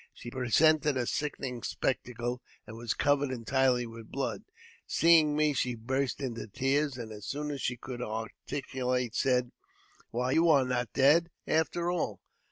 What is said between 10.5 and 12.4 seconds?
not dead, after all